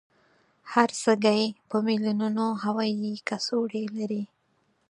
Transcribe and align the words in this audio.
هر 0.71 0.89
سږی 1.03 1.43
په 1.69 1.77
میلونونو 1.87 2.45
هوایي 2.63 3.11
کڅوړې 3.27 3.83
لري. 3.97 4.23